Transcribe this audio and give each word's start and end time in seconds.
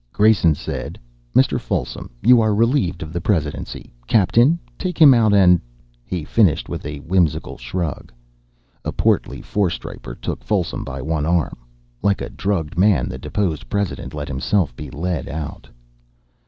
Grayson 0.11 0.55
said: 0.55 0.97
"Mr. 1.35 1.59
Folsom, 1.59 2.09
you 2.23 2.41
are 2.41 2.55
relieved 2.55 3.03
of 3.03 3.13
the 3.13 3.21
presidency. 3.21 3.93
Captain, 4.07 4.57
take 4.79 4.99
him 4.99 5.13
out 5.13 5.31
and" 5.31 5.61
He 6.03 6.23
finished 6.25 6.67
with 6.67 6.87
a 6.87 6.97
whimsical 7.01 7.55
shrug. 7.59 8.11
A 8.83 8.91
portly 8.91 9.43
four 9.43 9.69
striper 9.69 10.15
took 10.15 10.43
Folsom 10.43 10.83
by 10.83 11.03
one 11.03 11.27
arm. 11.27 11.55
Like 12.01 12.19
a 12.19 12.29
drugged 12.31 12.79
man 12.79 13.09
the 13.09 13.19
deposed 13.19 13.69
president 13.69 14.15
let 14.15 14.27
himself 14.27 14.75
be 14.75 14.89
led 14.89 15.29
out. 15.29 15.69